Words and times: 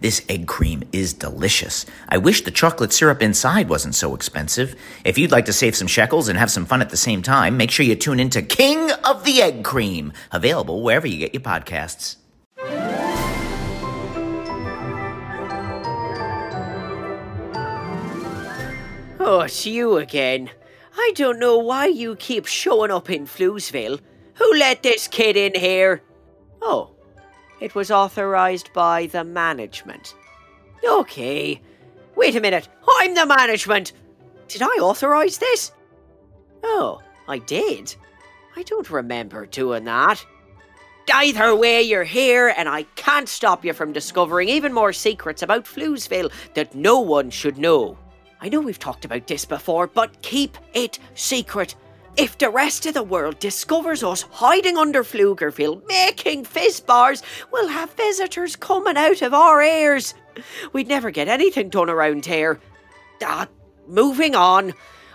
This 0.00 0.24
egg 0.30 0.46
cream 0.46 0.82
is 0.92 1.12
delicious. 1.12 1.84
I 2.08 2.16
wish 2.16 2.42
the 2.42 2.50
chocolate 2.50 2.92
syrup 2.92 3.20
inside 3.20 3.68
wasn't 3.68 3.94
so 3.94 4.14
expensive. 4.14 4.74
If 5.04 5.18
you'd 5.18 5.30
like 5.30 5.44
to 5.44 5.52
save 5.52 5.76
some 5.76 5.88
shekels 5.88 6.28
and 6.28 6.38
have 6.38 6.50
some 6.50 6.64
fun 6.64 6.80
at 6.80 6.88
the 6.88 6.96
same 6.96 7.20
time, 7.20 7.58
make 7.58 7.70
sure 7.70 7.84
you 7.84 7.96
tune 7.96 8.18
into 8.18 8.40
King 8.40 8.90
of 9.04 9.24
the 9.24 9.42
Egg 9.42 9.62
Cream, 9.62 10.14
available 10.32 10.82
wherever 10.82 11.06
you 11.06 11.18
get 11.18 11.34
your 11.34 11.42
podcasts. 11.42 12.16
Oh, 19.22 19.42
it's 19.44 19.66
you 19.66 19.98
again. 19.98 20.48
I 20.96 21.12
don't 21.14 21.38
know 21.38 21.58
why 21.58 21.86
you 21.86 22.16
keep 22.16 22.46
showing 22.46 22.90
up 22.90 23.10
in 23.10 23.26
Floozeville. 23.26 24.00
Who 24.36 24.54
let 24.54 24.82
this 24.82 25.06
kid 25.08 25.36
in 25.36 25.54
here? 25.54 26.02
Oh, 26.62 26.94
it 27.60 27.74
was 27.74 27.90
authorized 27.90 28.72
by 28.72 29.06
the 29.06 29.24
management. 29.24 30.14
Okay. 30.84 31.60
Wait 32.16 32.36
a 32.36 32.40
minute. 32.40 32.68
I'm 32.98 33.14
the 33.14 33.26
management. 33.26 33.92
Did 34.48 34.62
I 34.62 34.78
authorize 34.80 35.38
this? 35.38 35.72
Oh, 36.62 37.00
I 37.28 37.38
did. 37.38 37.94
I 38.56 38.62
don't 38.64 38.90
remember 38.90 39.46
doing 39.46 39.84
that. 39.84 40.24
Either 41.12 41.56
way, 41.56 41.82
you're 41.82 42.04
here, 42.04 42.54
and 42.56 42.68
I 42.68 42.84
can't 42.94 43.28
stop 43.28 43.64
you 43.64 43.72
from 43.72 43.92
discovering 43.92 44.48
even 44.48 44.72
more 44.72 44.92
secrets 44.92 45.42
about 45.42 45.64
Floozeville 45.64 46.32
that 46.54 46.74
no 46.74 47.00
one 47.00 47.30
should 47.30 47.58
know. 47.58 47.98
I 48.40 48.48
know 48.48 48.60
we've 48.60 48.78
talked 48.78 49.04
about 49.04 49.26
this 49.26 49.44
before, 49.44 49.86
but 49.86 50.22
keep 50.22 50.56
it 50.72 50.98
secret. 51.14 51.74
If 52.20 52.36
the 52.36 52.50
rest 52.50 52.84
of 52.84 52.92
the 52.92 53.02
world 53.02 53.38
discovers 53.38 54.04
us 54.04 54.26
hiding 54.30 54.76
under 54.76 55.02
Pflugerville 55.02 55.88
making 55.88 56.44
fizz 56.44 56.80
bars, 56.80 57.22
we'll 57.50 57.68
have 57.68 57.94
visitors 57.94 58.56
coming 58.56 58.98
out 58.98 59.22
of 59.22 59.32
our 59.32 59.62
ears. 59.62 60.12
We'd 60.74 60.86
never 60.86 61.10
get 61.10 61.28
anything 61.28 61.70
done 61.70 61.88
around 61.88 62.26
here. 62.26 62.60
Ah, 63.24 63.48
moving 63.88 64.34
on. 64.34 64.74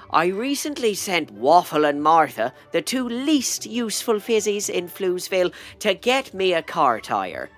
I 0.09 0.25
recently 0.29 0.95
sent 0.95 1.29
Waffle 1.29 1.85
and 1.85 2.01
Martha, 2.01 2.51
the 2.71 2.81
two 2.81 3.07
least 3.07 3.67
useful 3.67 4.15
fizzies 4.15 4.67
in 4.67 4.87
Floozeville, 4.87 5.53
to 5.81 5.93
get 5.93 6.33
me 6.33 6.53
a 6.53 6.63
car 6.63 6.99
tyre. 6.99 7.51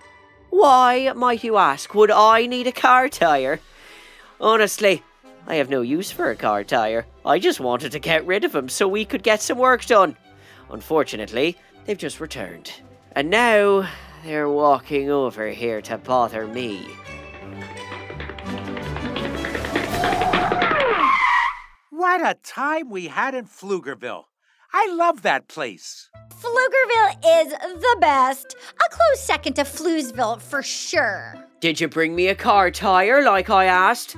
Why, 0.50 1.14
might 1.16 1.46
you 1.46 1.56
ask, 1.56 1.96
would 1.96 2.12
I 2.12 2.48
need 2.48 2.68
a 2.68 2.74
car 2.74 3.08
tyre? 3.08 3.62
Honestly, 4.42 5.04
I 5.50 5.56
have 5.56 5.70
no 5.70 5.82
use 5.82 6.12
for 6.12 6.30
a 6.30 6.36
car 6.36 6.66
tyre. 6.66 7.06
I 7.26 7.40
just 7.40 7.62
wanted 7.62 7.94
to 7.94 8.00
get 8.00 8.28
rid 8.28 8.44
of 8.44 8.52
them 8.52 8.68
so 8.68 8.86
we 8.86 9.06
could 9.06 9.24
get 9.24 9.42
some 9.42 9.58
work 9.58 9.86
done. 9.86 10.18
Unfortunately, 10.70 11.58
they've 11.86 11.98
just 11.98 12.20
returned. 12.20 12.74
And 13.14 13.30
now 13.30 13.90
they're 14.26 14.50
walking 14.50 15.10
over 15.10 15.48
here 15.48 15.82
to 15.84 15.98
bother 15.98 16.46
me. 16.46 16.86
What 21.90 22.22
a 22.22 22.36
time 22.44 22.90
we 22.90 23.08
had 23.08 23.34
in 23.34 23.46
Pflugerville. 23.46 24.26
I 24.74 24.92
love 24.92 25.22
that 25.22 25.48
place. 25.48 26.10
Pflugerville 26.30 27.42
is 27.42 27.54
the 27.54 27.98
best. 28.02 28.56
A 28.86 28.90
close 28.90 29.22
second 29.22 29.54
to 29.54 29.64
Floozeville 29.64 30.42
for 30.42 30.62
sure. 30.62 31.47
Did 31.60 31.82
you 31.82 31.88
bring 31.88 32.16
me 32.16 32.28
a 32.28 32.36
car 32.36 32.70
tyre 32.70 33.24
like 33.24 33.50
I 33.50 33.66
asked? 33.66 34.16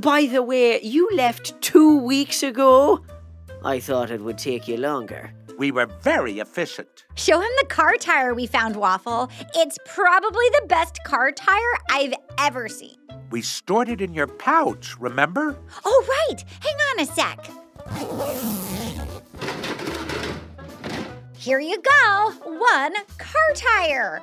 By 0.00 0.26
the 0.26 0.42
way, 0.42 0.78
you 0.82 1.08
left 1.14 1.58
two 1.62 1.96
weeks 1.98 2.42
ago. 2.42 3.02
I 3.64 3.80
thought 3.80 4.10
it 4.10 4.20
would 4.20 4.36
take 4.36 4.68
you 4.68 4.76
longer. 4.76 5.32
We 5.58 5.70
were 5.72 5.86
very 6.02 6.38
efficient. 6.38 7.06
Show 7.14 7.40
him 7.40 7.50
the 7.60 7.66
car 7.66 7.96
tire 7.96 8.34
we 8.34 8.46
found, 8.46 8.76
Waffle. 8.76 9.30
It's 9.54 9.78
probably 9.86 10.44
the 10.60 10.66
best 10.66 10.98
car 11.04 11.32
tire 11.32 11.78
I've 11.90 12.14
ever 12.38 12.68
seen. 12.68 12.98
We 13.30 13.40
stored 13.40 13.88
it 13.88 14.02
in 14.02 14.12
your 14.12 14.26
pouch, 14.26 14.94
remember? 14.98 15.56
Oh, 15.86 16.26
right. 16.28 16.44
Hang 16.60 16.76
on 16.90 17.00
a 17.00 17.06
sec. 17.06 17.50
Here 21.38 21.58
you 21.58 21.80
go. 21.80 22.32
One 22.44 22.94
car 23.16 23.54
tire. 23.54 24.22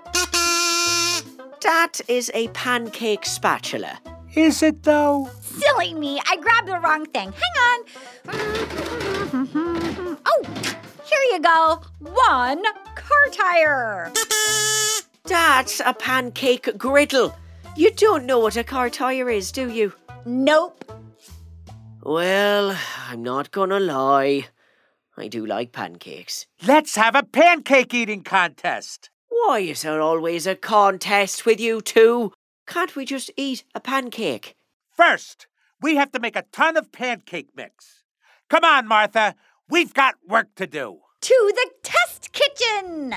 That 1.62 2.00
is 2.08 2.32
a 2.34 2.48
pancake 2.50 3.26
spatula. 3.26 4.00
Is 4.36 4.64
it 4.64 4.84
though? 4.84 5.30
Silly 5.42 5.94
me. 5.94 6.22
I 6.30 6.38
grabbed 6.38 6.68
the 6.68 6.80
wrong 6.80 7.06
thing. 7.08 7.34
Hang 7.34 7.56
on. 7.70 7.86
Oh, 10.26 10.42
here 11.06 11.24
you 11.32 11.40
go. 11.42 11.82
One 12.00 12.64
car 12.96 13.30
tire. 13.32 14.12
That's 15.26 15.82
a 15.86 15.94
pancake 15.94 16.78
griddle. 16.78 17.36
You 17.76 17.92
don't 17.92 18.26
know 18.26 18.40
what 18.40 18.56
a 18.56 18.64
car 18.64 18.90
tyre 18.90 19.30
is, 19.30 19.52
do 19.52 19.70
you? 19.70 19.94
Nope. 20.26 20.86
Well, 22.02 22.78
I'm 23.10 23.22
not 23.22 23.52
gonna 23.52 23.80
lie. 23.80 24.48
I 25.18 25.28
do 25.28 25.46
like 25.46 25.74
pancakes. 25.74 26.48
Let's 26.66 26.96
have 26.96 27.16
a 27.16 27.24
pancake 27.24 27.94
eating 27.94 28.24
contest. 28.24 29.10
Why 29.30 29.60
is 29.60 29.84
there 29.84 30.02
always 30.02 30.46
a 30.46 30.56
contest 30.56 31.46
with 31.46 31.60
you 31.60 31.82
two? 31.82 32.34
Can't 32.68 32.96
we 32.96 33.06
just 33.06 33.32
eat 33.38 33.64
a 33.74 33.80
pancake? 33.80 34.56
First, 34.96 35.48
we 35.82 35.96
have 35.96 36.12
to 36.12 36.20
make 36.20 36.36
a 36.36 36.46
ton 36.52 36.78
of 36.78 36.92
pancake 36.92 37.50
mix. 37.56 38.04
Come 38.50 38.64
on, 38.64 38.88
Martha. 38.88 39.36
We've 39.70 39.94
got 39.94 40.16
work 40.28 40.54
to 40.56 40.68
do. 40.68 41.00
To 41.22 41.52
the 41.56 41.70
test 41.84 42.32
kitchen. 42.32 43.14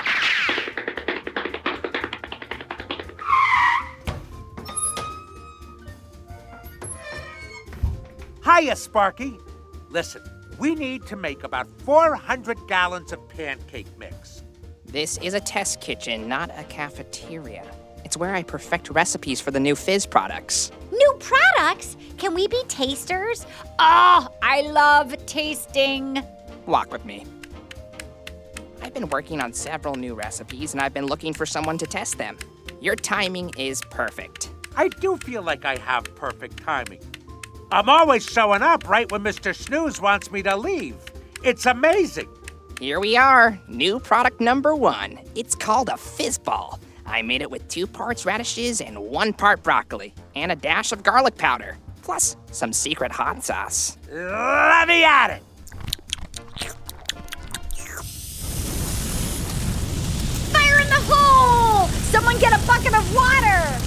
Hiya, 8.44 8.76
Sparky. 8.76 9.38
Listen, 9.90 10.22
we 10.58 10.74
need 10.74 11.06
to 11.06 11.16
make 11.16 11.44
about 11.44 11.68
400 11.82 12.58
gallons 12.68 13.12
of 13.12 13.28
pancake 13.28 13.86
mix. 13.98 14.31
This 14.92 15.16
is 15.22 15.32
a 15.32 15.40
test 15.40 15.80
kitchen, 15.80 16.28
not 16.28 16.50
a 16.50 16.64
cafeteria. 16.64 17.64
It's 18.04 18.14
where 18.14 18.34
I 18.34 18.42
perfect 18.42 18.90
recipes 18.90 19.40
for 19.40 19.50
the 19.50 19.58
new 19.58 19.74
Fizz 19.74 20.04
products. 20.04 20.70
New 20.92 21.16
products? 21.18 21.96
Can 22.18 22.34
we 22.34 22.46
be 22.46 22.62
tasters? 22.68 23.46
Oh, 23.78 24.28
I 24.42 24.60
love 24.70 25.16
tasting. 25.24 26.22
Walk 26.66 26.92
with 26.92 27.06
me. 27.06 27.24
I've 28.82 28.92
been 28.92 29.08
working 29.08 29.40
on 29.40 29.54
several 29.54 29.94
new 29.94 30.14
recipes 30.14 30.74
and 30.74 30.82
I've 30.82 30.92
been 30.92 31.06
looking 31.06 31.32
for 31.32 31.46
someone 31.46 31.78
to 31.78 31.86
test 31.86 32.18
them. 32.18 32.36
Your 32.82 32.94
timing 32.94 33.50
is 33.56 33.80
perfect. 33.80 34.50
I 34.76 34.88
do 34.88 35.16
feel 35.16 35.40
like 35.40 35.64
I 35.64 35.78
have 35.78 36.04
perfect 36.16 36.62
timing. 36.62 37.00
I'm 37.70 37.88
always 37.88 38.26
showing 38.26 38.60
up 38.60 38.86
right 38.86 39.10
when 39.10 39.22
Mr. 39.22 39.56
Snooze 39.56 40.02
wants 40.02 40.30
me 40.30 40.42
to 40.42 40.54
leave. 40.54 40.96
It's 41.42 41.64
amazing. 41.64 42.28
Here 42.82 42.98
we 42.98 43.16
are, 43.16 43.56
new 43.68 44.00
product 44.00 44.40
number 44.40 44.74
one. 44.74 45.20
It's 45.36 45.54
called 45.54 45.88
a 45.88 45.92
Fizzball. 45.92 46.80
I 47.06 47.22
made 47.22 47.40
it 47.40 47.48
with 47.48 47.68
two 47.68 47.86
parts 47.86 48.26
radishes 48.26 48.80
and 48.80 48.98
one 48.98 49.34
part 49.34 49.62
broccoli, 49.62 50.12
and 50.34 50.50
a 50.50 50.56
dash 50.56 50.90
of 50.90 51.04
garlic 51.04 51.38
powder, 51.38 51.78
plus 52.02 52.36
some 52.50 52.72
secret 52.72 53.12
hot 53.12 53.44
sauce. 53.44 53.98
Let 54.10 54.88
me 54.88 55.04
at 55.04 55.28
it. 55.30 55.42
Fire 60.50 60.80
in 60.80 60.88
the 60.88 61.02
hole! 61.06 61.86
Someone 61.86 62.36
get 62.40 62.52
a 62.52 62.66
bucket 62.66 62.94
of 62.94 63.14
water! 63.14 63.78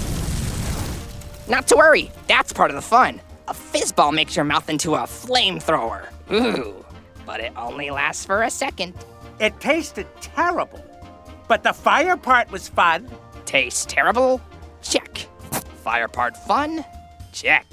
Not 1.52 1.68
to 1.68 1.76
worry, 1.76 2.12
that's 2.28 2.54
part 2.54 2.72
of 2.72 2.78
the 2.78 2.82
fun. 2.82 3.20
A 3.50 3.54
fizzball 3.54 4.14
makes 4.14 4.38
your 4.38 4.46
mouth 4.46 4.70
into 4.70 4.96
a 4.96 5.00
flamethrower. 5.00 6.08
Ooh, 6.32 6.85
but 7.26 7.40
it 7.40 7.54
only 7.58 7.90
lasts 7.90 8.26
for 8.26 8.44
a 8.44 8.50
second. 8.50 8.94
It 9.40 9.60
tasted 9.60 10.08
terrible, 10.22 10.84
but 11.48 11.64
the 11.64 11.74
fire 11.74 12.18
part 12.18 12.52
was 12.52 12.70
fun. 12.70 13.10
Tastes 13.46 13.86
terrible? 13.86 14.42
Check. 14.82 15.18
Fire 15.84 16.08
part 16.08 16.38
fun? 16.38 16.86
Check. 17.34 17.66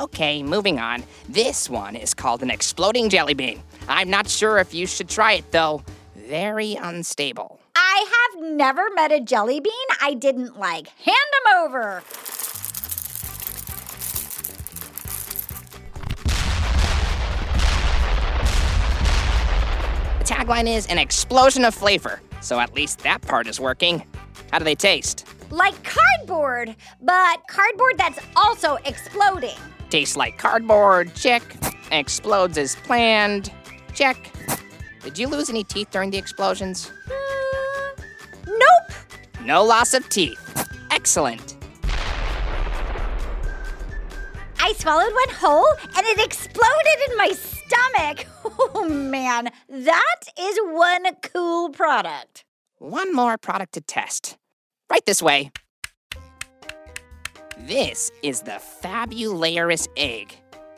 Okay, 0.00 0.42
moving 0.42 0.80
on. 0.80 1.04
This 1.28 1.70
one 1.70 1.94
is 1.94 2.14
called 2.14 2.42
an 2.42 2.50
exploding 2.50 3.08
jelly 3.08 3.34
bean. 3.34 3.62
I'm 3.88 4.10
not 4.10 4.28
sure 4.28 4.58
if 4.58 4.74
you 4.74 4.86
should 4.86 5.08
try 5.08 5.34
it 5.34 5.52
though. 5.52 5.82
Very 6.16 6.74
unstable. 6.74 7.60
I 7.74 8.30
have 8.32 8.42
never 8.42 8.88
met 8.94 9.12
a 9.12 9.20
jelly 9.20 9.60
bean 9.60 9.72
I 10.00 10.14
didn't 10.14 10.58
like. 10.58 10.88
Hand 10.88 11.16
him 11.16 11.58
over. 11.58 12.02
Tagline 20.42 20.66
is 20.66 20.86
an 20.86 20.98
explosion 20.98 21.64
of 21.64 21.74
flavor, 21.74 22.20
so 22.40 22.58
at 22.58 22.74
least 22.74 22.98
that 23.00 23.22
part 23.22 23.46
is 23.46 23.60
working. 23.60 24.04
How 24.50 24.58
do 24.58 24.64
they 24.64 24.74
taste? 24.74 25.26
Like 25.50 25.74
cardboard, 25.84 26.74
but 27.00 27.42
cardboard 27.48 27.94
that's 27.96 28.18
also 28.34 28.76
exploding. 28.84 29.56
Tastes 29.90 30.16
like 30.16 30.38
cardboard, 30.38 31.14
check. 31.14 31.42
Explodes 31.92 32.58
as 32.58 32.74
planned, 32.76 33.52
check. 33.94 34.32
Did 35.02 35.18
you 35.18 35.28
lose 35.28 35.50
any 35.50 35.62
teeth 35.62 35.90
during 35.90 36.10
the 36.10 36.18
explosions? 36.18 36.90
Mm, 37.08 38.04
nope. 38.46 38.96
No 39.44 39.62
loss 39.62 39.94
of 39.94 40.08
teeth. 40.08 40.40
Excellent. 40.90 41.56
I 44.58 44.72
swallowed 44.74 45.12
one 45.12 45.34
whole 45.36 45.66
and 45.96 46.06
it 46.06 46.24
exploded 46.24 47.10
in 47.10 47.16
my 47.16 47.30
stomach. 47.30 47.61
Oh 48.74 48.88
man, 48.88 49.50
that 49.68 50.20
is 50.38 50.58
one 50.64 51.14
cool 51.22 51.70
product. 51.70 52.44
One 52.78 53.14
more 53.14 53.38
product 53.38 53.74
to 53.74 53.80
test. 53.80 54.36
Right 54.90 55.04
this 55.06 55.22
way. 55.22 55.52
This 57.58 58.10
is 58.22 58.42
the 58.42 58.58
Fabularous 58.82 59.86
Egg. 59.96 60.34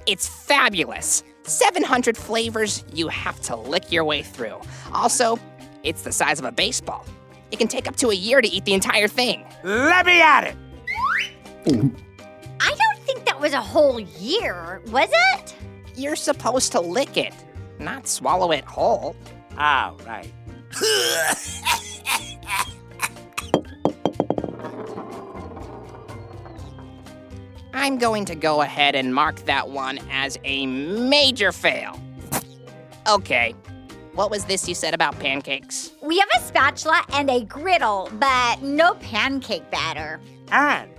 It's 0.06 0.29
fabulous. 0.29 1.23
700 1.44 2.17
flavors 2.17 2.85
you 2.93 3.08
have 3.08 3.40
to 3.43 3.56
lick 3.56 3.90
your 3.90 4.05
way 4.05 4.23
through. 4.23 4.61
Also, 4.93 5.38
it's 5.82 6.02
the 6.02 6.12
size 6.12 6.38
of 6.38 6.44
a 6.44 6.52
baseball. 6.52 7.06
It 7.50 7.58
can 7.58 7.69
take 7.69 7.88
up 7.88 7.97
to 7.97 8.11
a 8.11 8.14
year 8.14 8.43
to 8.43 8.49
eat 8.49 8.64
the 8.64 8.75
entire 8.75 9.08
thing. 9.08 9.47
Let 9.62 10.05
me 10.05 10.20
at 10.20 10.44
it! 10.44 10.56
I 12.61 12.75
don't 12.75 12.99
think 13.06 13.25
that 13.25 13.40
was 13.40 13.52
a 13.52 13.61
whole 13.62 14.00
year, 14.00 14.82
was 14.88 15.08
it? 15.37 15.55
You're 15.96 16.17
supposed 16.17 16.73
to 16.73 16.81
lick 16.81 17.17
it, 17.17 17.32
not 17.79 18.08
swallow 18.08 18.50
it 18.50 18.64
whole. 18.64 19.14
Oh, 19.52 19.96
right. 20.05 20.32
I'm 27.73 27.99
going 27.99 28.25
to 28.25 28.35
go 28.35 28.62
ahead 28.62 28.94
and 28.94 29.14
mark 29.14 29.37
that 29.44 29.69
one 29.69 30.00
as 30.11 30.38
a 30.44 30.67
major 30.67 31.52
fail. 31.52 32.00
Okay, 33.08 33.55
what 34.14 34.31
was 34.31 34.47
this 34.47 34.69
you 34.69 34.75
said 34.75 34.94
about 34.94 35.19
pancakes? 35.19 35.93
We 36.02 36.19
have 36.19 36.29
a 36.37 36.40
spatula 36.40 37.05
and 37.12 37.29
a 37.31 37.44
griddle, 37.44 38.08
but 38.14 38.62
no 38.62 38.94
pancake 38.94 39.70
batter. 39.70 40.20
And 40.50 40.90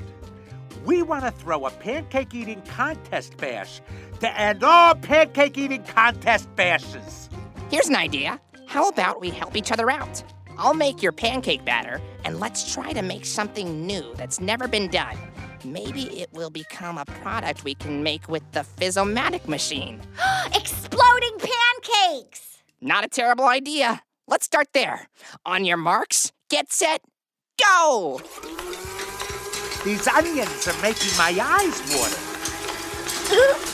we 0.86 1.02
want 1.02 1.24
to 1.24 1.32
throw 1.32 1.66
a 1.66 1.72
pancake 1.72 2.36
eating 2.36 2.62
contest 2.64 3.38
bash 3.38 3.82
to 4.20 4.40
end 4.40 4.64
all 4.64 4.96
pancake 4.96 5.58
eating 5.58 5.84
contest 5.84 6.54
bashes. 6.56 7.30
Here's 7.70 7.90
an 7.90 7.96
idea. 7.96 8.40
How 8.68 8.90
about 8.90 9.22
we 9.22 9.30
help 9.30 9.56
each 9.56 9.72
other 9.72 9.90
out? 9.90 10.24
I'll 10.58 10.74
make 10.74 11.04
your 11.04 11.12
pancake 11.12 11.66
batter, 11.66 12.02
and 12.24 12.40
let's 12.40 12.74
try 12.74 12.94
to 12.94 13.02
make 13.02 13.26
something 13.26 13.86
new 13.86 14.14
that's 14.16 14.40
never 14.40 14.68
been 14.68 14.90
done. 14.90 15.18
Maybe 15.64 16.04
it 16.22 16.32
will 16.32 16.50
become 16.50 16.98
a 16.98 17.06
product 17.06 17.64
we 17.64 17.76
can 17.76 18.04
make 18.04 18.28
with 18.30 18.44
the 18.52 18.62
Fizzomatic 18.62 19.48
machine. 19.48 20.02
Exploding 20.56 21.38
pancakes! 21.40 22.64
Not 22.82 23.04
a 23.04 23.10
terrible 23.10 23.46
idea. 23.46 24.04
Let's 24.28 24.46
start 24.46 24.68
there. 24.74 25.08
On 25.46 25.66
your 25.66 25.78
marks, 25.78 26.32
get 26.50 26.72
set, 26.72 27.02
go! 27.62 28.22
These 29.84 30.08
onions 30.08 30.68
are 30.68 30.82
making 30.82 31.16
my 31.18 31.36
eyes 31.40 31.82
water. 31.96 32.22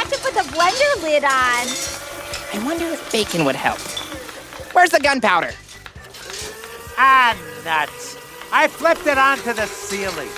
Oops, 0.00 0.16
forgot 0.16 0.16
to 0.16 0.22
put 0.22 0.34
the 0.34 0.56
blender 0.56 1.02
lid 1.02 1.24
on. 1.24 1.66
I 2.52 2.64
wonder 2.64 2.86
if 2.86 3.12
bacon 3.12 3.44
would 3.44 3.56
help. 3.56 3.78
Where's 4.72 4.90
the 4.90 5.00
gunpowder? 5.00 5.52
Ah, 6.96 7.36
nuts. 7.64 8.16
I 8.52 8.68
flipped 8.68 9.06
it 9.06 9.18
onto 9.18 9.52
the 9.52 9.66
ceiling. 9.66 10.28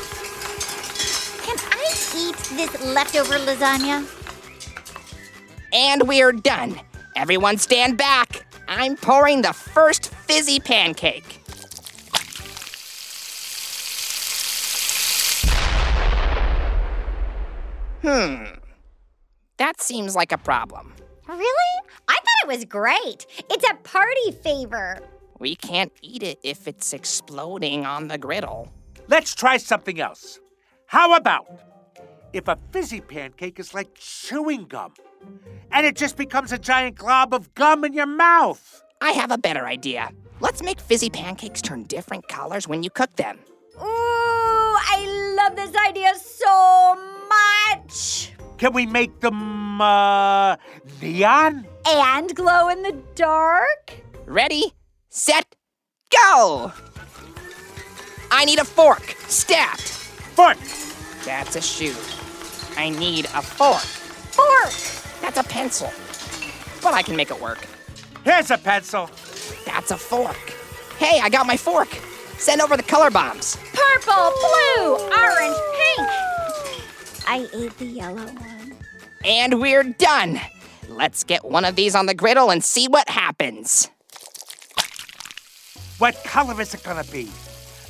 Can 1.43 1.57
I 1.73 1.95
eat 2.17 2.37
this 2.57 2.85
leftover 2.85 3.39
lasagna? 3.39 4.07
And 5.73 6.07
we're 6.07 6.33
done. 6.33 6.81
Everyone 7.17 7.57
stand 7.59 7.97
back. 7.97 8.45
I'm 8.69 8.97
pouring 8.97 9.43
the 9.43 9.53
first 9.53 10.09
fizzy 10.09 10.61
pancake. 10.61 11.41
Hmm. 18.03 18.62
That 19.63 19.81
seems 19.81 20.17
like 20.17 20.33
a 20.33 20.39
problem. 20.39 20.93
Really? 21.29 21.75
I 22.09 22.15
thought 22.15 22.43
it 22.43 22.49
was 22.49 22.65
great. 22.65 23.27
It's 23.49 23.65
a 23.71 23.75
party 23.85 24.33
favor. 24.43 24.99
We 25.39 25.55
can't 25.55 25.93
eat 26.03 26.25
it 26.25 26.41
if 26.43 26.67
it's 26.67 26.93
exploding 26.93 27.87
on 27.87 28.09
the 28.09 28.19
griddle. 28.19 28.73
Let's 29.07 29.37
try 29.37 29.59
something 29.59 30.01
else. 30.01 30.41
How 30.87 31.15
about 31.15 31.47
if 32.33 32.49
a 32.49 32.59
fizzy 32.73 33.01
pancake 33.01 33.61
is 33.61 33.73
like 33.73 33.95
chewing 33.95 34.65
gum 34.65 34.95
and 35.71 35.87
it 35.87 35.95
just 35.95 36.17
becomes 36.17 36.51
a 36.51 36.59
giant 36.59 36.97
glob 36.97 37.33
of 37.33 37.55
gum 37.55 37.85
in 37.85 37.93
your 37.93 38.07
mouth? 38.07 38.83
I 39.01 39.13
have 39.13 39.31
a 39.31 39.39
better 39.39 39.65
idea. 39.65 40.11
Let's 40.41 40.61
make 40.61 40.81
fizzy 40.81 41.09
pancakes 41.09 41.63
turn 41.63 41.85
different 41.85 42.27
colors 42.27 42.67
when 42.67 42.83
you 42.83 42.91
cook 42.91 43.15
them. 43.15 43.39
Ooh, 43.81 43.85
I 43.85 45.37
love 45.37 45.55
this 45.55 45.77
idea 45.77 46.17
so 46.17 46.97
much. 47.29 48.33
Can 48.63 48.75
we 48.75 48.87
make 48.87 49.19
them 49.19 49.81
uh, 49.81 50.55
neon? 51.01 51.67
And 51.85 52.33
glow 52.33 52.69
in 52.69 52.85
the 52.85 52.93
dark? 53.17 54.05
Ready, 54.25 54.73
set, 55.09 55.57
go! 56.13 56.71
I 58.31 58.45
need 58.45 58.61
a 58.61 58.65
fork, 58.65 59.17
stabbed. 59.27 59.81
Fork! 59.81 60.59
That's 61.25 61.57
a 61.57 61.61
shoe. 61.61 61.97
I 62.77 62.91
need 62.91 63.25
a 63.35 63.43
fork. 63.43 63.83
Fork! 64.31 64.71
That's 65.23 65.39
a 65.39 65.43
pencil. 65.43 65.91
But 66.81 66.95
I 66.95 67.03
can 67.03 67.17
make 67.17 67.33
it 67.33 67.41
work. 67.41 67.67
Here's 68.23 68.53
a 68.53 68.59
pencil. 68.59 69.11
That's 69.65 69.91
a 69.91 69.97
fork. 69.97 70.55
Hey, 70.99 71.19
I 71.21 71.31
got 71.31 71.49
my 71.49 71.57
fork. 71.57 71.89
Send 72.39 72.61
over 72.61 72.77
the 72.77 72.85
color 72.85 73.11
bombs. 73.11 73.57
Purple, 73.73 74.33
blue, 74.41 74.99
orange, 75.11 75.57
pink. 75.97 76.32
I 77.27 77.49
ate 77.53 77.77
the 77.79 77.87
yellow 77.87 78.27
one. 78.27 78.75
And 79.25 79.61
we're 79.61 79.85
done. 79.85 80.41
Let's 80.89 81.25
get 81.25 81.45
one 81.45 81.65
of 81.65 81.77
these 81.77 81.95
on 81.95 82.07
the 82.07 82.15
griddle 82.15 82.51
and 82.51 82.63
see 82.63 82.89
what 82.89 83.09
happens. 83.09 83.91
What 85.99 86.23
color 86.25 86.61
is 86.61 86.75
it 86.75 86.83
gonna 86.83 87.05
be? 87.05 87.31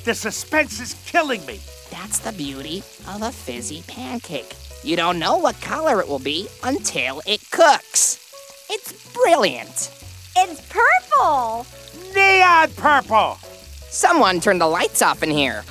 The 0.05 0.13
suspense 0.13 0.79
is 0.79 0.95
killing 1.05 1.45
me. 1.45 1.59
That's 1.89 2.19
the 2.19 2.31
beauty 2.31 2.79
of 3.07 3.21
a 3.21 3.31
fizzy 3.31 3.83
pancake. 3.87 4.53
You 4.83 4.95
don't 4.95 5.17
know 5.17 5.37
what 5.37 5.59
color 5.61 5.99
it 6.01 6.07
will 6.07 6.19
be 6.19 6.47
until 6.63 7.21
it 7.25 7.41
cooks. 7.51 8.19
It's 8.69 9.13
brilliant. 9.13 9.91
It's 10.35 10.61
purple. 10.67 11.65
Neon 12.13 12.71
purple! 12.71 13.37
Someone 13.89 14.39
turned 14.39 14.61
the 14.61 14.67
lights 14.67 15.01
off 15.01 15.23
in 15.23 15.31
here. 15.31 15.63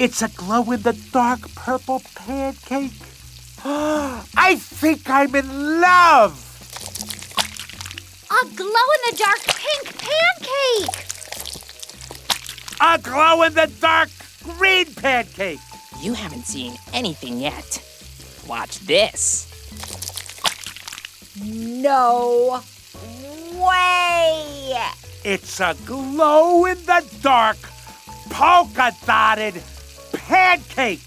It's 0.00 0.22
a 0.22 0.28
glow 0.28 0.62
in 0.72 0.80
the 0.80 0.94
dark 1.12 1.40
purple 1.54 2.00
pancake. 2.14 2.92
I 3.66 4.56
think 4.58 5.10
I'm 5.10 5.34
in 5.36 5.78
love! 5.82 6.40
A 8.30 8.46
glow 8.56 8.64
in 8.64 9.00
the 9.10 9.16
dark 9.18 9.40
pink 9.44 9.98
pancake. 9.98 11.04
A 12.80 12.98
glow 12.98 13.42
in 13.42 13.52
the 13.52 13.70
dark 13.78 14.08
green 14.42 14.86
pancake! 14.94 15.60
You 16.00 16.14
haven't 16.14 16.46
seen 16.46 16.78
anything 16.94 17.38
yet. 17.38 17.84
Watch 18.48 18.78
this. 18.78 19.48
No 21.44 22.62
way. 23.52 24.78
It's 25.24 25.60
a 25.60 25.76
glow 25.84 26.64
in 26.64 26.78
the 26.86 27.06
dark 27.20 27.58
polka 28.30 28.92
dotted 29.04 29.62
pancake! 30.12 31.00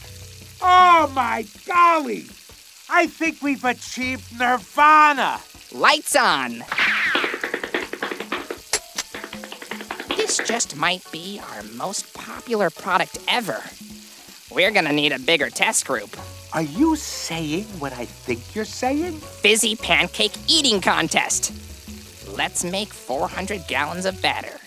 Oh 0.61 1.11
my 1.13 1.45
golly! 1.65 2.25
I 2.89 3.07
think 3.07 3.41
we've 3.41 3.63
achieved 3.63 4.39
nirvana! 4.39 5.39
Lights 5.71 6.15
on. 6.15 6.63
This 10.15 10.37
just 10.47 10.75
might 10.75 11.03
be 11.11 11.39
our 11.51 11.63
most 11.75 12.13
popular 12.13 12.69
product 12.69 13.17
ever. 13.27 13.61
We're 14.51 14.71
gonna 14.71 14.93
need 14.93 15.11
a 15.11 15.19
bigger 15.19 15.49
test 15.49 15.85
group. 15.85 16.15
Are 16.53 16.61
you 16.61 16.95
saying 16.95 17.63
what 17.79 17.93
I 17.93 18.05
think 18.05 18.55
you're 18.55 18.65
saying? 18.65 19.13
Fizzy 19.13 19.75
pancake 19.75 20.33
eating 20.47 20.81
contest. 20.81 21.51
Let's 22.37 22.63
make 22.63 22.93
400 22.93 23.67
gallons 23.67 24.05
of 24.05 24.21
batter. 24.21 24.59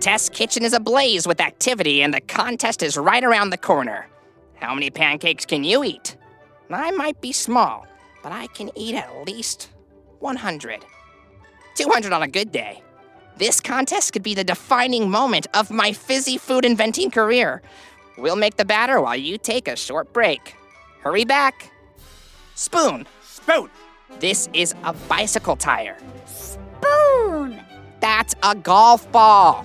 Test 0.00 0.32
kitchen 0.32 0.64
is 0.64 0.72
ablaze 0.72 1.26
with 1.26 1.40
activity, 1.40 2.02
and 2.02 2.14
the 2.14 2.20
contest 2.20 2.82
is 2.82 2.96
right 2.96 3.24
around 3.24 3.50
the 3.50 3.58
corner. 3.58 4.08
How 4.54 4.74
many 4.74 4.90
pancakes 4.90 5.44
can 5.44 5.64
you 5.64 5.84
eat? 5.84 6.16
I 6.70 6.90
might 6.90 7.20
be 7.20 7.32
small, 7.32 7.86
but 8.22 8.32
I 8.32 8.46
can 8.48 8.70
eat 8.76 8.94
at 8.94 9.24
least 9.26 9.70
100. 10.20 10.84
200 11.74 12.12
on 12.12 12.22
a 12.22 12.28
good 12.28 12.52
day. 12.52 12.82
This 13.36 13.60
contest 13.60 14.12
could 14.12 14.22
be 14.22 14.34
the 14.34 14.44
defining 14.44 15.10
moment 15.10 15.46
of 15.54 15.70
my 15.70 15.92
fizzy 15.92 16.38
food 16.38 16.64
inventing 16.64 17.10
career. 17.10 17.62
We'll 18.16 18.36
make 18.36 18.56
the 18.56 18.64
batter 18.64 19.00
while 19.00 19.16
you 19.16 19.38
take 19.38 19.68
a 19.68 19.76
short 19.76 20.12
break. 20.12 20.56
Hurry 21.02 21.24
back. 21.24 21.70
Spoon. 22.56 23.06
Spoon. 23.22 23.70
This 24.18 24.48
is 24.52 24.74
a 24.82 24.92
bicycle 24.92 25.54
tire. 25.54 25.96
Spoon. 26.26 27.62
That's 28.00 28.34
a 28.42 28.56
golf 28.56 29.10
ball. 29.12 29.64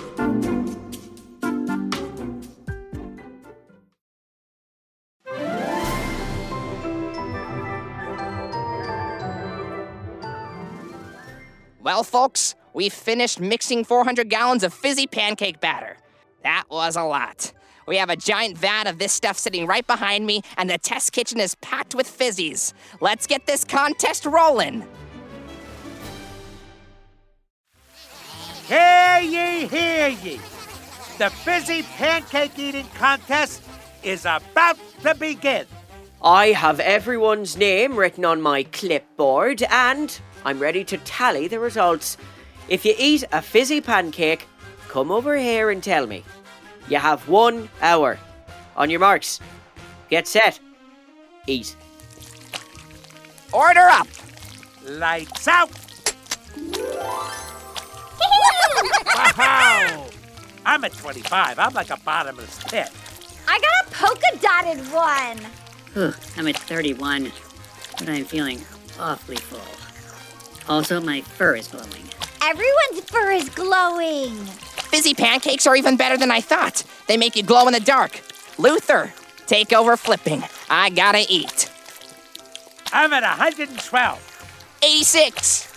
Folks, 12.11 12.55
we 12.73 12.89
finished 12.89 13.39
mixing 13.39 13.85
400 13.85 14.29
gallons 14.29 14.63
of 14.63 14.73
fizzy 14.73 15.07
pancake 15.07 15.61
batter. 15.61 15.95
That 16.43 16.65
was 16.69 16.97
a 16.97 17.03
lot. 17.03 17.53
We 17.87 17.95
have 17.97 18.09
a 18.09 18.17
giant 18.17 18.57
vat 18.57 18.85
of 18.85 18.99
this 18.99 19.13
stuff 19.13 19.37
sitting 19.37 19.65
right 19.65 19.87
behind 19.87 20.25
me, 20.25 20.41
and 20.57 20.69
the 20.69 20.77
test 20.77 21.13
kitchen 21.13 21.39
is 21.39 21.55
packed 21.55 21.95
with 21.95 22.07
fizzies. 22.07 22.73
Let's 22.99 23.27
get 23.27 23.45
this 23.45 23.63
contest 23.63 24.25
rolling. 24.25 24.85
Hear 28.67 29.19
ye, 29.21 29.67
hear 29.67 30.09
ye. 30.09 30.39
The 31.17 31.29
fizzy 31.29 31.83
pancake 31.83 32.59
eating 32.59 32.87
contest 32.95 33.61
is 34.03 34.25
about 34.25 34.77
to 35.03 35.15
begin. 35.15 35.65
I 36.21 36.47
have 36.47 36.79
everyone's 36.81 37.55
name 37.55 37.95
written 37.95 38.25
on 38.25 38.41
my 38.41 38.63
clipboard 38.63 39.63
and 39.63 40.19
I'm 40.45 40.59
ready 40.59 40.83
to 40.85 40.97
tally 40.99 41.47
the 41.47 41.59
results. 41.59 42.17
If 42.67 42.85
you 42.85 42.93
eat 42.97 43.23
a 43.31 43.41
fizzy 43.41 43.81
pancake, 43.81 44.47
come 44.87 45.11
over 45.11 45.37
here 45.37 45.69
and 45.69 45.83
tell 45.83 46.07
me. 46.07 46.23
You 46.89 46.97
have 46.97 47.27
one 47.27 47.69
hour. 47.81 48.17
On 48.75 48.89
your 48.89 48.99
marks, 48.99 49.39
get 50.09 50.27
set, 50.27 50.59
eat. 51.47 51.75
Order 53.53 53.81
up. 53.81 54.07
Lights 54.85 55.47
out. 55.47 55.69
Wow. 59.37 60.07
I'm 60.65 60.83
at 60.83 60.93
25. 60.93 61.59
I'm 61.59 61.73
like 61.73 61.89
a 61.89 61.97
bottomless 61.97 62.63
pit. 62.63 62.89
I 63.47 63.59
got 63.59 63.87
a 63.87 63.95
polka 63.95 64.37
dotted 64.41 64.79
one. 64.91 65.37
Whew, 65.93 66.13
I'm 66.37 66.47
at 66.47 66.57
31, 66.57 67.31
but 67.97 68.09
I'm 68.09 68.25
feeling 68.25 68.61
awfully 68.99 69.37
full. 69.37 69.59
Also, 70.71 71.01
my 71.01 71.19
fur 71.19 71.53
is 71.57 71.67
glowing. 71.67 72.05
Everyone's 72.41 73.01
fur 73.01 73.31
is 73.31 73.49
glowing. 73.49 74.33
Fizzy 74.87 75.13
pancakes 75.13 75.67
are 75.67 75.75
even 75.75 75.97
better 75.97 76.17
than 76.17 76.31
I 76.31 76.39
thought. 76.39 76.85
They 77.07 77.17
make 77.17 77.35
you 77.35 77.43
glow 77.43 77.67
in 77.67 77.73
the 77.73 77.81
dark. 77.81 78.21
Luther, 78.57 79.13
take 79.47 79.73
over 79.73 79.97
flipping. 79.97 80.45
I 80.69 80.89
gotta 80.89 81.25
eat. 81.27 81.69
I'm 82.93 83.11
at 83.11 83.23
112. 83.23 84.79
86. 84.81 85.67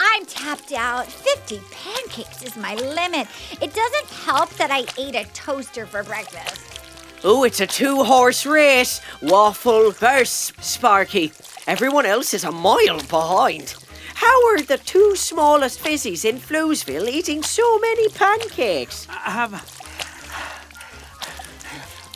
I'm 0.00 0.24
tapped 0.24 0.72
out. 0.72 1.06
50 1.12 1.60
pancakes 1.70 2.42
is 2.42 2.56
my 2.56 2.74
limit. 2.76 3.28
It 3.60 3.74
doesn't 3.74 4.08
help 4.24 4.48
that 4.54 4.70
I 4.70 4.86
ate 4.96 5.14
a 5.14 5.26
toaster 5.34 5.84
for 5.84 6.02
breakfast. 6.02 6.80
Oh, 7.22 7.44
it's 7.44 7.60
a 7.60 7.66
two 7.66 8.02
horse 8.02 8.46
race. 8.46 9.02
Waffle 9.20 9.90
versus 9.90 10.54
Sparky. 10.60 11.32
Everyone 11.66 12.06
else 12.06 12.32
is 12.32 12.44
a 12.44 12.50
mile 12.50 13.02
behind. 13.10 13.74
How 14.18 14.38
are 14.48 14.60
the 14.60 14.78
two 14.78 15.14
smallest 15.14 15.78
fizzies 15.78 16.24
in 16.24 16.38
Floozeville 16.38 17.08
eating 17.08 17.40
so 17.40 17.78
many 17.78 18.08
pancakes? 18.08 19.06
I'm, 19.08 19.54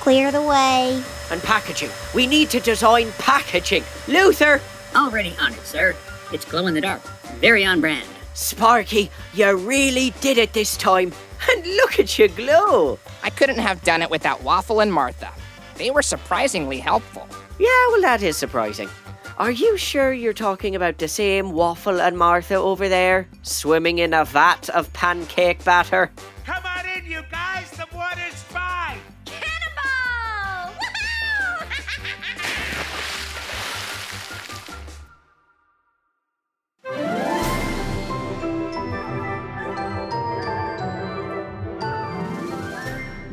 Clear 0.00 0.30
the 0.30 0.42
way. 0.42 1.02
And 1.30 1.42
packaging. 1.42 1.90
We 2.14 2.26
need 2.26 2.50
to 2.50 2.60
design 2.60 3.10
packaging. 3.18 3.82
Luther! 4.06 4.60
Already 4.94 5.34
on 5.40 5.52
it, 5.52 5.66
sir. 5.66 5.94
It's 6.32 6.44
glow 6.44 6.66
in 6.66 6.74
the 6.74 6.80
dark. 6.80 7.02
Very 7.40 7.64
on 7.64 7.80
brand. 7.80 8.06
Sparky, 8.34 9.10
you 9.34 9.56
really 9.56 10.12
did 10.20 10.38
it 10.38 10.52
this 10.52 10.76
time. 10.76 11.12
And 11.46 11.66
look 11.76 11.98
at 11.98 12.18
you 12.18 12.28
glow. 12.28 12.98
I 13.22 13.28
couldn't 13.28 13.58
have 13.58 13.82
done 13.82 14.00
it 14.00 14.08
without 14.08 14.42
Waffle 14.42 14.80
and 14.80 14.90
Martha. 14.90 15.30
They 15.76 15.90
were 15.90 16.00
surprisingly 16.00 16.78
helpful. 16.78 17.28
Yeah, 17.58 17.68
well, 17.90 18.00
that 18.00 18.22
is 18.22 18.38
surprising. 18.38 18.88
Are 19.36 19.50
you 19.50 19.76
sure 19.76 20.12
you're 20.14 20.32
talking 20.32 20.74
about 20.74 20.96
the 20.96 21.06
same 21.06 21.52
Waffle 21.52 22.00
and 22.00 22.16
Martha 22.16 22.54
over 22.54 22.88
there, 22.88 23.28
swimming 23.42 23.98
in 23.98 24.14
a 24.14 24.24
vat 24.24 24.70
of 24.70 24.90
pancake 24.94 25.62
batter? 25.64 26.10
Come 26.46 26.63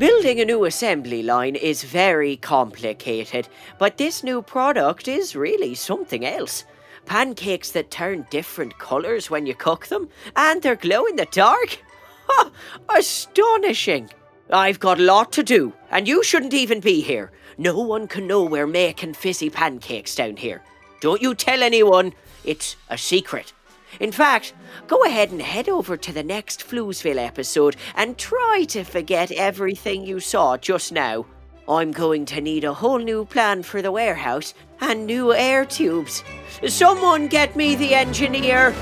Building 0.02 0.40
a 0.40 0.46
new 0.46 0.66
assembly 0.66 1.22
line 1.22 1.56
is 1.56 1.84
very 1.84 2.36
complicated, 2.36 3.48
but 3.78 3.98
this 3.98 4.24
new 4.24 4.42
product 4.42 5.08
is 5.08 5.36
really 5.36 5.76
something 5.76 6.26
else. 6.26 6.66
Pancakes 7.06 7.70
that 7.74 7.92
turn 7.92 8.26
different 8.32 8.80
colours 8.80 9.30
when 9.30 9.46
you 9.46 9.54
cook 9.54 9.86
them, 9.86 10.10
and 10.36 10.60
they're 10.60 10.76
glow 10.76 11.06
in 11.06 11.18
the 11.18 11.28
dark? 11.28 11.84
Ha! 12.28 12.50
Astonishing! 12.90 14.10
I've 14.50 14.80
got 14.80 15.00
a 15.00 15.04
lot 15.04 15.32
to 15.34 15.44
do, 15.44 15.72
and 15.92 16.08
you 16.08 16.24
shouldn't 16.24 16.56
even 16.56 16.80
be 16.80 17.02
here. 17.02 17.32
No 17.60 17.78
one 17.78 18.08
can 18.08 18.26
know 18.26 18.42
we're 18.42 18.66
making 18.66 19.14
fizzy 19.14 19.52
pancakes 19.52 20.16
down 20.16 20.36
here. 20.38 20.64
Don't 21.02 21.22
you 21.22 21.36
tell 21.36 21.62
anyone, 21.62 22.14
it's 22.44 22.76
a 22.90 22.98
secret. 22.98 23.54
In 24.00 24.12
fact, 24.12 24.54
go 24.88 25.04
ahead 25.04 25.32
and 25.32 25.42
head 25.42 25.70
over 25.70 25.98
to 25.98 26.14
the 26.14 26.24
next 26.24 26.62
Floozeville 26.62 27.18
episode 27.18 27.76
and 27.96 28.18
try 28.18 28.66
to 28.70 28.84
forget 28.84 29.32
everything 29.32 30.06
you 30.06 30.20
saw 30.20 30.58
just 30.58 30.92
now. 30.92 31.26
I'm 31.70 31.92
going 31.92 32.26
to 32.26 32.42
need 32.42 32.64
a 32.64 32.74
whole 32.74 33.00
new 33.00 33.26
plan 33.26 33.64
for 33.64 33.82
the 33.82 33.92
warehouse 33.92 34.54
and 34.80 35.06
new 35.06 35.34
air 35.34 35.66
tubes. 35.66 36.24
Someone 36.68 37.28
get 37.28 37.56
me 37.56 37.76
the 37.76 37.94
engineer! 37.94 38.74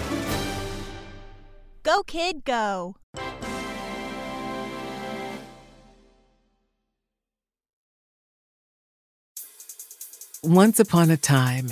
Go, 1.84 2.04
kid, 2.04 2.44
go. 2.46 2.96
Once 10.44 10.80
upon 10.80 11.12
a 11.12 11.18
time, 11.18 11.72